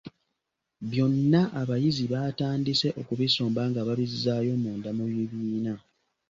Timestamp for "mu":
4.97-5.05